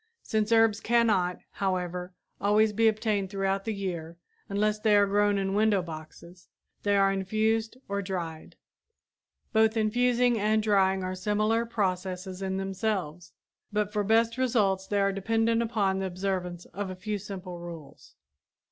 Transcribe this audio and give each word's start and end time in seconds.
Since 0.23 0.51
herbs 0.51 0.79
cannot, 0.79 1.37
however, 1.51 2.15
always 2.39 2.73
be 2.73 2.87
obtained 2.87 3.29
throughout 3.29 3.65
the 3.65 3.71
year, 3.71 4.17
unless 4.49 4.79
they 4.79 4.95
are 4.95 5.05
grown 5.05 5.37
in 5.37 5.53
window 5.53 5.83
boxes, 5.83 6.47
they 6.81 6.97
are 6.97 7.11
infused 7.11 7.77
or 7.87 8.01
dried. 8.01 8.55
Both 9.53 9.77
infusing 9.77 10.39
and 10.39 10.63
drying 10.63 11.03
are 11.03 11.13
similar 11.13 11.67
processes 11.67 12.41
in 12.41 12.57
themselves, 12.57 13.33
but 13.71 13.93
for 13.93 14.03
best 14.03 14.39
results 14.39 14.87
they 14.87 14.99
are 14.99 15.13
dependent 15.13 15.61
upon 15.61 15.99
the 15.99 16.07
observance 16.07 16.65
of 16.73 16.89
a 16.89 16.95
few 16.95 17.19
simple 17.19 17.59
rules. 17.59 18.15